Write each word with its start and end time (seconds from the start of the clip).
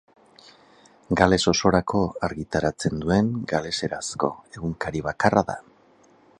Gales 1.21 1.39
osorako 1.51 2.01
argitaratzen 2.29 3.03
duen 3.05 3.31
galeserazko 3.53 4.33
egunkari 4.59 5.07
bakarra 5.13 5.49
da. 5.55 5.61